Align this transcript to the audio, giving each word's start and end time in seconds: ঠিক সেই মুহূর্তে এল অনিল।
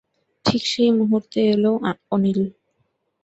ঠিক 0.45 0.61
সেই 0.65 0.91
মুহূর্তে 0.99 1.39
এল 1.45 1.65
অনিল। 2.11 2.41